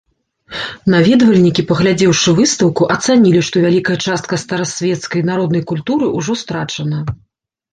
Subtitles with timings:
[0.93, 7.05] Наведвальнікі, паглядзеўшы выстаўку, ацанілі, што вялікая частка старасвецкай народнай культуры ўжо страчана.